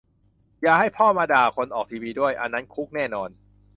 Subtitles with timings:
[0.61, 3.29] อย่าให้พ่อมาด่าคนออกทีวีด้วย อันนั้นคุกแน่นอน